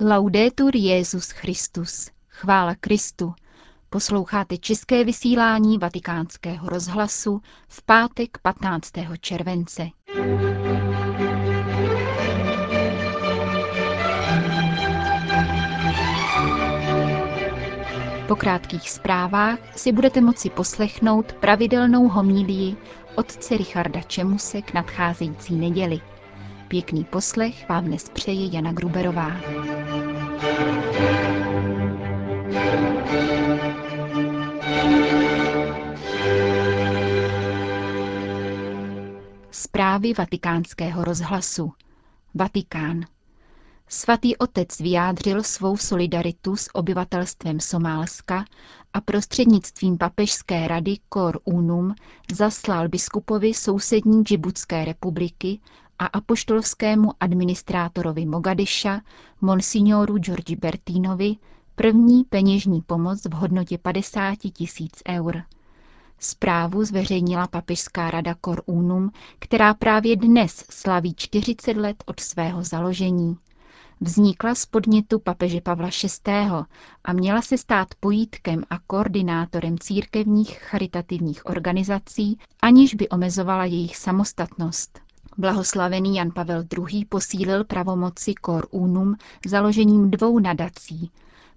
[0.00, 2.10] Laudetur Jezus Christus.
[2.28, 3.34] Chvála Kristu.
[3.90, 8.92] Posloucháte české vysílání Vatikánského rozhlasu v pátek 15.
[9.20, 9.88] července.
[18.28, 22.76] Po krátkých zprávách si budete moci poslechnout pravidelnou homílii
[23.14, 26.00] otce Richarda Čemuse k nadcházející neděli.
[26.68, 29.30] Pěkný poslech vám dnes přeje Jana Gruberová.
[39.50, 41.72] Zprávy vatikánského rozhlasu
[42.34, 43.00] Vatikán.
[43.88, 48.44] Svatý otec vyjádřil svou solidaritu s obyvatelstvem Somálska
[48.92, 51.94] a prostřednictvím papežské rady Cor Unum
[52.32, 55.60] zaslal biskupovi sousední Džibutské republiky
[55.98, 59.00] a apoštolskému administrátorovi Mogadiša,
[59.40, 61.36] monsignoru Georgi Bertinovi,
[61.74, 65.42] první peněžní pomoc v hodnotě 50 tisíc eur.
[66.18, 73.36] Zprávu zveřejnila papežská rada Cor Unum, která právě dnes slaví 40 let od svého založení.
[74.00, 75.88] Vznikla z podnětu papeže Pavla
[76.26, 76.32] VI.
[77.04, 85.07] a měla se stát pojítkem a koordinátorem církevních charitativních organizací, aniž by omezovala jejich samostatnost.
[85.40, 87.04] Blahoslavený Jan Pavel II.
[87.04, 91.10] posílil pravomoci Cor Unum založením dvou nadací.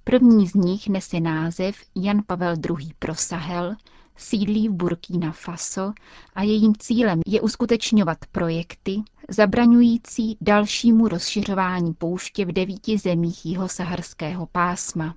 [0.03, 2.91] První z nich nese název Jan Pavel II.
[2.99, 3.75] pro Sahel,
[4.15, 5.93] sídlí v Burkina Faso
[6.35, 15.15] a jejím cílem je uskutečňovat projekty zabraňující dalšímu rozšiřování pouště v devíti zemích jihosaharského pásma.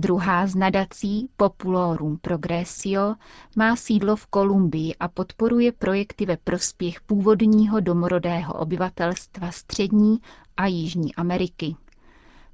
[0.00, 3.14] Druhá z nadací Populorum Progressio
[3.56, 10.18] má sídlo v Kolumbii a podporuje projekty ve prospěch původního domorodého obyvatelstva Střední
[10.56, 11.76] a Jižní Ameriky.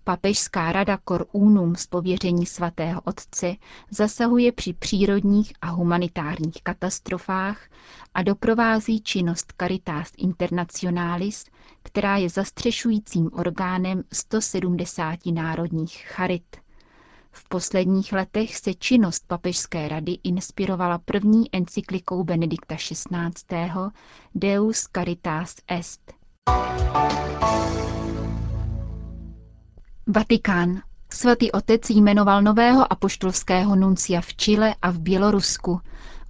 [0.04, 3.54] Papežská rada Cor Unum z pověření svatého otce
[3.90, 7.68] zasahuje při přírodních a humanitárních katastrofách
[8.14, 11.44] a doprovází činnost Caritas Internationalis,
[11.82, 16.63] která je zastřešujícím orgánem 170 národních charit.
[17.36, 23.68] V posledních letech se činnost papežské rady inspirovala první encyklikou Benedikta XVI.
[24.34, 26.00] Deus Caritas Est.
[30.06, 30.80] Vatikán.
[31.12, 35.80] Svatý otec jmenoval nového apoštolského nuncia v Chile a v Bělorusku.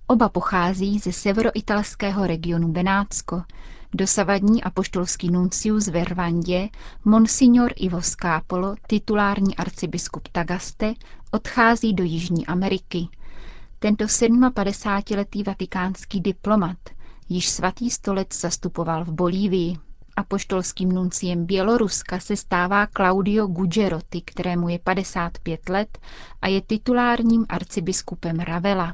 [0.06, 3.42] Oba pochází ze severoitalského regionu Benátsko.
[3.97, 6.69] Dosavadní apoštolský nuncius ve Rwandě,
[7.05, 10.94] monsignor Ivo Skápolo, titulární arcibiskup Tagaste,
[11.31, 13.09] odchází do Jižní Ameriky.
[13.78, 16.77] Tento 57-letý vatikánský diplomat
[17.28, 19.77] již svatý stolec zastupoval v Bolívii.
[20.16, 25.99] Apoštolským nunciem Běloruska se stává Claudio Gugerotti, kterému je 55 let
[26.43, 28.93] a je titulárním arcibiskupem Ravela.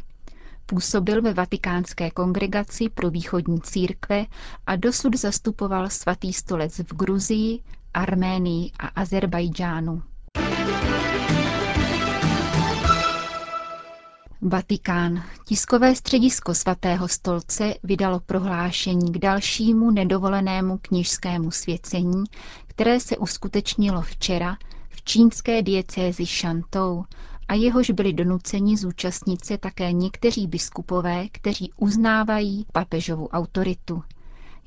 [0.70, 4.26] Působil ve vatikánské kongregaci pro východní církve
[4.66, 7.60] a dosud zastupoval svatý stolec v Gruzii,
[7.94, 10.02] Arménii a Azerbajdžánu.
[14.42, 15.22] Vatikán.
[15.46, 22.24] Tiskové středisko svatého stolce vydalo prohlášení k dalšímu nedovolenému kněžskému svěcení,
[22.66, 24.56] které se uskutečnilo včera
[24.88, 27.04] v čínské diecézi Šantou
[27.50, 34.02] a jehož byli donuceni zúčastnit se také někteří biskupové, kteří uznávají papežovu autoritu.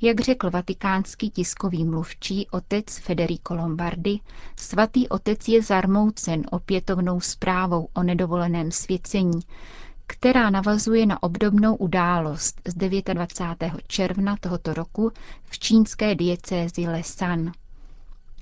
[0.01, 4.19] Jak řekl vatikánský tiskový mluvčí otec Federico Lombardi,
[4.55, 9.39] svatý otec je zarmoucen opětovnou zprávou o nedovoleném svěcení,
[10.07, 13.72] která navazuje na obdobnou událost z 29.
[13.88, 15.11] června tohoto roku
[15.43, 17.51] v čínské diecézi Lesan.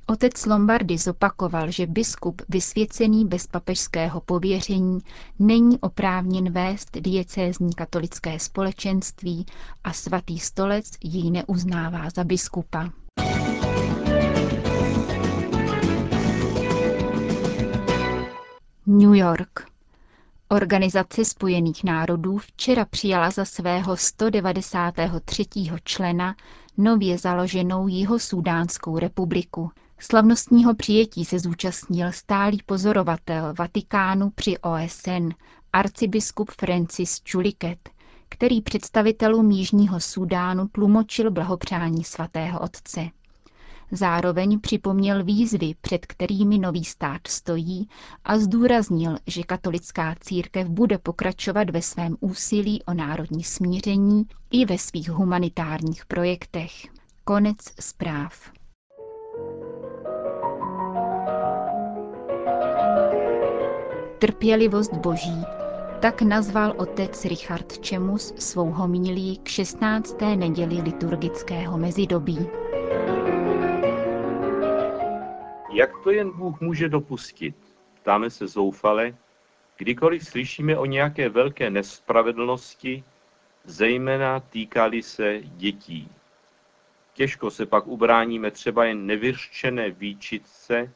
[0.07, 4.99] Otec Lombardy zopakoval, že biskup vysvěcený bez papežského pověření
[5.39, 9.45] není oprávněn vést diecézní katolické společenství
[9.83, 12.89] a svatý stolec jej neuznává za biskupa.
[18.85, 19.71] New York.
[20.49, 25.45] Organizace spojených národů včera přijala za svého 193.
[25.83, 26.35] člena
[26.77, 29.71] nově založenou Jihosudánskou republiku,
[30.03, 35.29] Slavnostního přijetí se zúčastnil stálý pozorovatel Vatikánu při OSN,
[35.73, 37.89] arcibiskup Francis Chuliket,
[38.29, 43.09] který představitelům Jižního Sudánu tlumočil blahopřání svatého otce.
[43.91, 47.89] Zároveň připomněl výzvy, před kterými nový stát stojí
[48.23, 54.77] a zdůraznil, že katolická církev bude pokračovat ve svém úsilí o národní smíření i ve
[54.77, 56.71] svých humanitárních projektech.
[57.23, 58.51] Konec zpráv.
[64.21, 65.45] Trpělivost boží,
[66.01, 70.21] tak nazval otec Richard Čemus svou homílí k 16.
[70.35, 72.49] neděli liturgického mezidobí.
[75.73, 77.55] Jak to jen Bůh může dopustit?
[78.01, 79.15] Ptáme se zoufale,
[79.77, 83.03] kdykoliv slyšíme o nějaké velké nespravedlnosti,
[83.63, 86.09] zejména týkali se dětí.
[87.13, 90.91] Těžko se pak ubráníme třeba jen nevyřčené výčitce,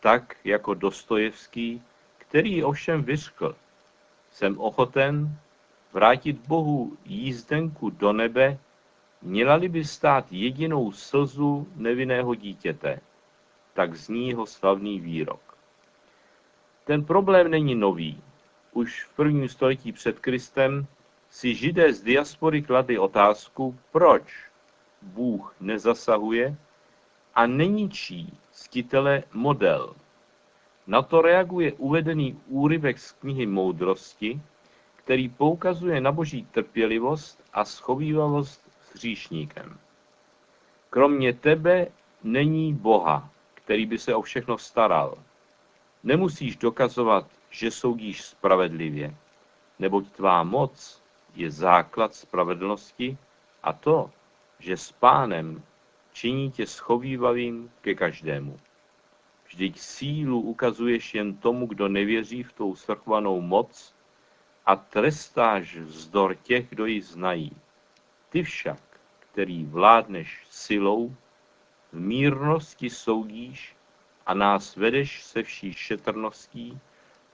[0.00, 1.82] tak jako Dostojevský,
[2.28, 3.56] který ovšem vyřkl.
[4.30, 5.38] Jsem ochoten
[5.92, 8.58] vrátit Bohu jízdenku do nebe,
[9.22, 13.00] měla by stát jedinou slzu nevinného dítěte.
[13.72, 15.56] Tak zní jeho slavný výrok.
[16.84, 18.22] Ten problém není nový.
[18.72, 20.86] Už v prvním století před Kristem
[21.30, 24.22] si židé z diaspory kladli otázku, proč
[25.02, 26.56] Bůh nezasahuje
[27.34, 29.94] a neničí ctitele model.
[30.86, 34.40] Na to reaguje uvedený úryvek z knihy Moudrosti,
[34.96, 39.78] který poukazuje na boží trpělivost a schovývavost s hříšníkem.
[40.90, 41.86] Kromě tebe
[42.24, 45.18] není Boha, který by se o všechno staral.
[46.02, 49.14] Nemusíš dokazovat, že soudíš spravedlivě,
[49.78, 51.02] neboť tvá moc
[51.34, 53.18] je základ spravedlnosti
[53.62, 54.10] a to,
[54.58, 55.62] že s pánem
[56.12, 58.56] činí tě schovývavým ke každému.
[59.56, 63.94] Vždyť sílu ukazuješ jen tomu, kdo nevěří v tou svrchovanou moc
[64.66, 67.52] a trestáš vzdor těch, kdo ji znají.
[68.28, 68.80] Ty však,
[69.18, 71.16] který vládneš silou,
[71.92, 73.76] v mírnosti soudíš
[74.26, 76.78] a nás vedeš se vší šetrností,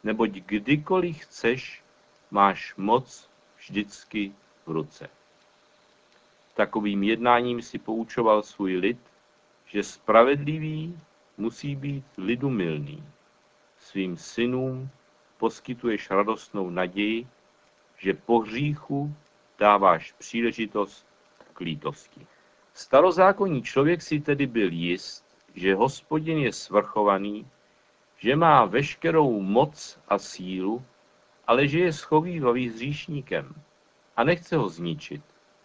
[0.04, 1.82] neboť kdykoliv chceš,
[2.30, 4.32] máš moc vždycky
[4.66, 5.10] v ruce.
[6.54, 8.98] Takovým jednáním si poučoval svůj lid,
[9.66, 10.98] že spravedlivý
[11.36, 13.04] musí být lidu milný.
[13.78, 14.90] Svým synům
[15.38, 17.26] poskytuješ radostnou naději,
[17.96, 19.14] že po hříchu
[19.58, 21.06] dáváš příležitost
[21.52, 22.26] k lítosti.
[22.74, 25.24] Starozákonní člověk si tedy byl jist,
[25.54, 27.46] že hospodin je svrchovaný,
[28.16, 30.84] že má veškerou moc a sílu,
[31.46, 33.54] ale že je schovývavý s hříšníkem
[34.16, 35.22] a nechce ho zničit,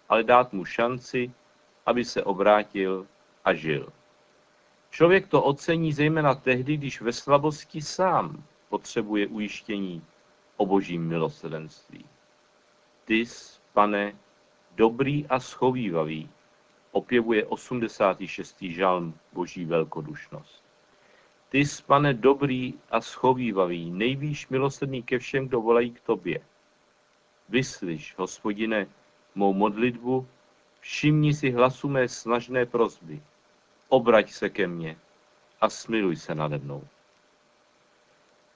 [0.09, 1.31] ale dát mu šanci,
[1.85, 3.07] aby se obrátil
[3.45, 3.93] a žil.
[4.97, 10.01] Člověk to ocení zejména tehdy, když ve slabosti sám potřebuje ujištění
[10.57, 12.05] o božím milosrdenství.
[13.05, 13.23] Ty,
[13.73, 14.15] pane,
[14.75, 16.29] dobrý a schovývavý,
[16.91, 18.61] opěvuje 86.
[18.61, 20.63] žalm Boží velkodušnost.
[21.50, 26.39] Ty, pane, dobrý a schovývavý, nejvýš milosrdný ke všem, kdo volají k tobě.
[27.50, 28.88] Vyslyš, hospodine,
[29.35, 30.27] mou modlitbu,
[30.79, 33.21] všimni si hlasu mé snažné prozby
[33.89, 34.98] obrať se ke mně
[35.62, 36.84] a smiluj se nade mnou.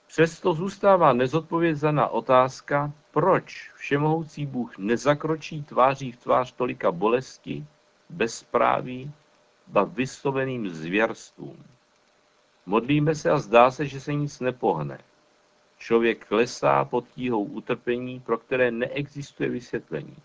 [0.07, 7.65] Přesto zůstává nezodpovězená otázka, proč všemohoucí Bůh nezakročí tváří v tvář tolika bolesti,
[8.09, 9.11] bezpráví,
[9.67, 11.63] ba vysloveným zvěrstvům.
[12.65, 14.97] Modlíme se a zdá se, že se nic nepohne.
[15.77, 20.17] Člověk klesá pod tíhou utrpení, pro které neexistuje vysvětlení.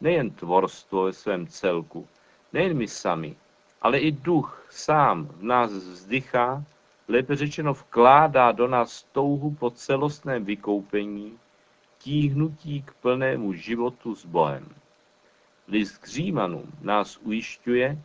[0.00, 2.08] Nejen tvorstvo ve svém celku,
[2.52, 3.36] nejen my sami,
[3.82, 6.64] ale i duch sám v nás vzdychá,
[7.08, 11.38] lépe řečeno vkládá do nás touhu po celostném vykoupení,
[11.98, 14.68] tíhnutí k plnému životu s Bohem.
[15.68, 18.02] List k Římanům nás ujišťuje,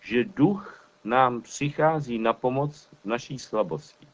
[0.00, 4.06] že duch nám přichází na pomoc v naší slabosti.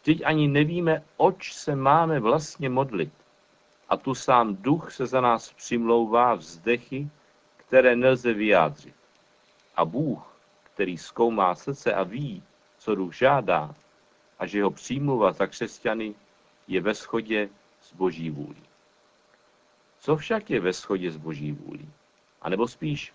[0.00, 3.12] Vždyť ani nevíme, oč se máme vlastně modlit.
[3.88, 7.08] A tu sám duch se za nás přimlouvá vzdechy,
[7.56, 8.97] které nelze vyjádřit.
[9.78, 12.42] A Bůh, který zkoumá srdce a ví,
[12.78, 13.74] co duch žádá,
[14.38, 16.14] a že jeho přímluva za křesťany
[16.68, 17.48] je ve shodě
[17.80, 18.62] s boží vůlí.
[20.00, 21.90] Co však je ve shodě s boží vůlí?
[22.42, 23.12] A nebo spíš,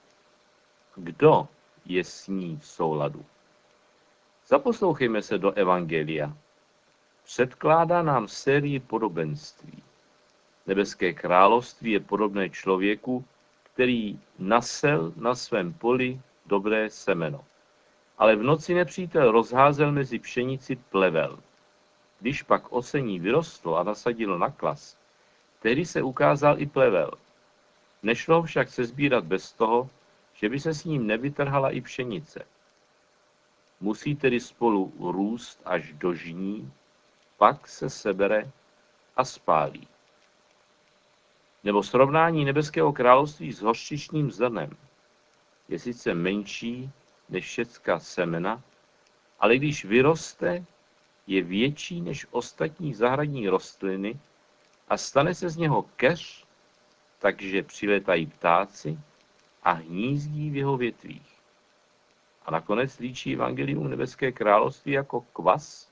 [0.96, 1.48] kdo
[1.86, 3.25] je s ní v souladu?
[4.48, 6.38] Zaposlouchejme se do Evangelia.
[7.24, 9.84] Předkládá nám sérii podobenství.
[10.67, 13.25] Nebeské království je podobné člověku,
[13.63, 17.46] který nasel na svém poli dobré semeno.
[18.18, 21.40] Ale v noci nepřítel rozházel mezi pšenici plevel.
[22.20, 24.98] Když pak osení vyrostlo a nasadilo na klas,
[25.60, 27.12] tehdy se ukázal i plevel.
[28.04, 29.90] Nešlo však se sbírat bez toho,
[30.34, 32.46] že by se s ním nevytrhala i pšenice.
[33.80, 36.72] Musí tedy spolu růst až do žní,
[37.38, 38.52] pak se sebere
[39.16, 39.88] a spálí.
[41.64, 44.78] Nebo srovnání nebeského království s hořčičným zrnem
[45.74, 46.92] je sice menší
[47.30, 48.63] než všecka semena,
[49.39, 50.65] ale když vyroste,
[51.27, 54.20] je větší než ostatní zahradní rostliny
[54.88, 56.46] a stane se z něho keř,
[57.20, 59.00] takže přiletají ptáci
[59.63, 61.39] a hnízdí v jeho větvích.
[62.46, 65.89] A nakonec líčí Evangelium Nebeské království jako kvas,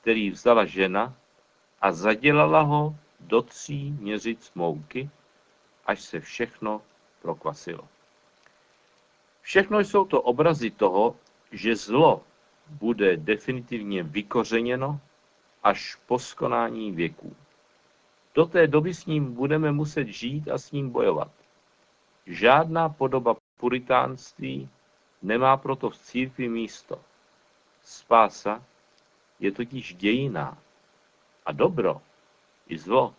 [0.00, 1.14] který vzala žena
[1.80, 5.10] a zadělala ho do tří měřic mouky,
[5.86, 6.82] až se všechno
[7.22, 7.88] prokvasilo.
[9.50, 11.16] Všechno jsou to obrazy toho,
[11.52, 12.22] že zlo
[12.68, 15.00] bude definitivně vykořeněno
[15.62, 17.36] až po skonání věků.
[18.34, 21.30] Do té doby s ním budeme muset žít a s ním bojovat.
[22.26, 24.68] Žádná podoba puritánství
[25.22, 27.00] nemá proto v církvi místo.
[27.82, 28.64] Spása
[29.40, 30.58] je totiž dějiná
[31.46, 32.02] a dobro
[32.68, 33.14] i zlo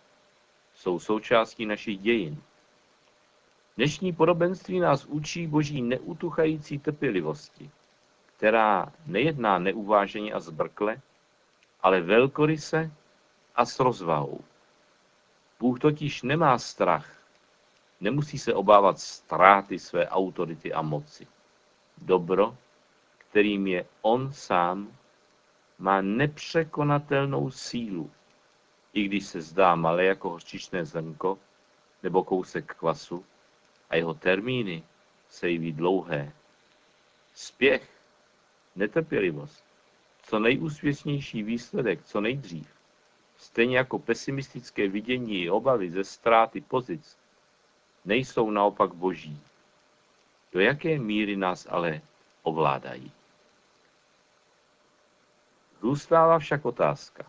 [0.74, 2.42] jsou součástí našich dějin.
[3.76, 7.70] Dnešní podobenství nás učí boží neutuchající trpělivosti,
[8.36, 11.00] která nejedná neuváženě a zbrkle,
[11.80, 12.90] ale velkoryse
[13.54, 14.40] a s rozvahou.
[15.60, 17.22] Bůh totiž nemá strach,
[18.00, 21.26] nemusí se obávat ztráty své autority a moci.
[21.98, 22.56] Dobro,
[23.18, 24.88] kterým je on sám,
[25.78, 28.10] má nepřekonatelnou sílu,
[28.92, 31.38] i když se zdá malé jako hořčičné zrnko
[32.02, 33.24] nebo kousek kvasu,
[33.92, 34.82] a jeho termíny
[35.28, 36.32] se jeví dlouhé.
[37.34, 37.90] Spěch,
[38.76, 39.64] netrpělivost,
[40.22, 42.68] co nejúspěšnější výsledek, co nejdřív,
[43.36, 47.18] stejně jako pesimistické vidění i obavy ze ztráty pozic,
[48.04, 49.40] nejsou naopak boží.
[50.52, 52.00] Do jaké míry nás ale
[52.42, 53.12] ovládají?
[55.80, 57.26] Zůstává však otázka.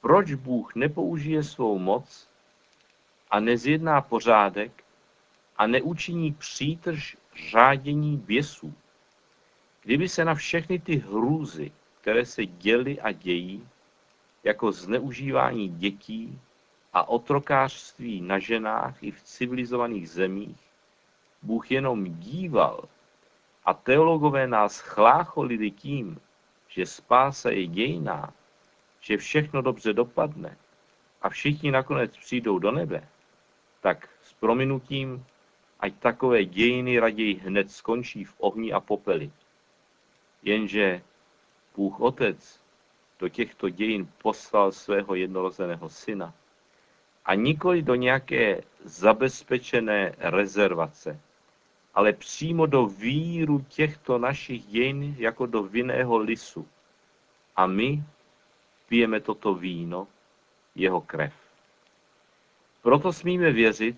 [0.00, 2.28] Proč Bůh nepoužije svou moc
[3.30, 4.81] a nezjedná pořádek
[5.62, 7.16] a neučiní přítrž
[7.50, 8.74] řádění běsů?
[9.82, 13.68] Kdyby se na všechny ty hrůzy, které se děly a dějí,
[14.44, 16.40] jako zneužívání dětí
[16.92, 20.60] a otrokářství na ženách i v civilizovaných zemích,
[21.42, 22.84] Bůh jenom díval
[23.64, 26.20] a teologové nás chlácholili tím,
[26.68, 28.32] že spása je dějná,
[29.00, 30.56] že všechno dobře dopadne
[31.22, 33.08] a všichni nakonec přijdou do nebe,
[33.80, 35.24] tak s prominutím,
[35.82, 39.30] ať takové dějiny raději hned skončí v ohni a popeli.
[40.42, 41.02] Jenže
[41.76, 42.60] Bůh Otec
[43.18, 46.34] do těchto dějin poslal svého jednorozeného syna
[47.24, 51.20] a nikoli do nějaké zabezpečené rezervace,
[51.94, 56.68] ale přímo do víru těchto našich dějin jako do vinného lisu.
[57.56, 58.02] A my
[58.88, 60.08] pijeme toto víno,
[60.74, 61.34] jeho krev.
[62.82, 63.96] Proto smíme věřit,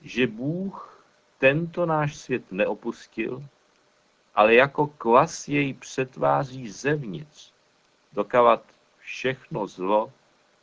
[0.00, 0.95] že Bůh
[1.38, 3.44] tento náš svět neopustil,
[4.34, 7.52] ale jako kvas jej přetváří zevnitř,
[8.12, 8.62] dokavat
[8.98, 10.12] všechno zlo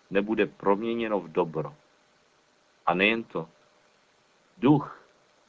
[0.10, 1.75] nebude proměněno v dobro.
[2.86, 3.50] A nejen to.
[4.58, 5.00] Duch,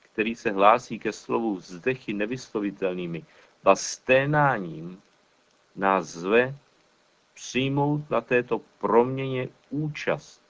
[0.03, 3.25] který se hlásí ke slovu vzdechy nevyslovitelnými,
[3.65, 5.03] a sténáním,
[5.77, 6.55] nás zve
[7.35, 10.43] přijmout na této proměně účast.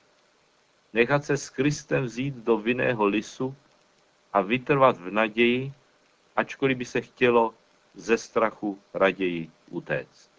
[0.93, 3.57] Nechat se s Kristem vzít do vinného lisu
[4.35, 5.73] a vytrvat v naději,
[6.37, 7.55] ačkoliv by se chtělo
[7.95, 10.31] ze strachu raději utéct.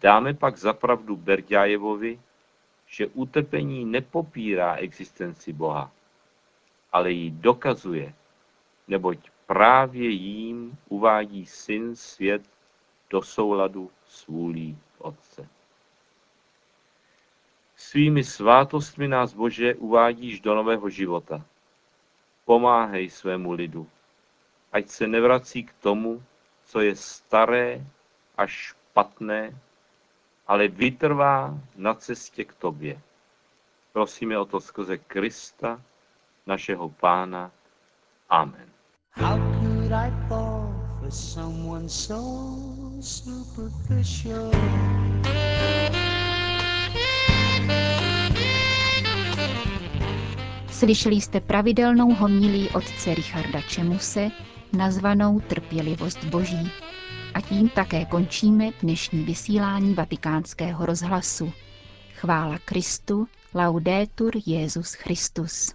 [0.00, 2.20] Dáme pak zapravdu Berďájevovi,
[2.86, 5.90] že utrpení nepopírá existenci Boha,
[6.92, 8.14] ale ji dokazuje,
[8.88, 12.42] neboť právě jím uvádí syn svět
[13.10, 15.48] do souladu s vůlí Otce.
[17.76, 21.44] Svými svátostmi nás, Bože, uvádíš do nového života.
[22.52, 23.88] Pomáhej svému lidu,
[24.72, 26.22] ať se nevrací k tomu,
[26.68, 27.80] co je staré
[28.36, 29.56] a špatné,
[30.46, 33.00] ale vytrvá na cestě k Tobě.
[33.92, 35.80] Prosíme o to skrze Krista,
[36.46, 37.50] našeho Pána.
[38.28, 38.68] Amen.
[39.16, 42.20] How could I fall for someone so
[43.00, 44.52] superficial?
[50.82, 54.30] Slyšeli jste pravidelnou homilí otce Richarda Čemuse,
[54.72, 56.70] nazvanou Trpělivost Boží.
[57.34, 61.52] A tím také končíme dnešní vysílání vatikánského rozhlasu.
[62.14, 65.74] Chvála Kristu, laudetur Jezus Christus.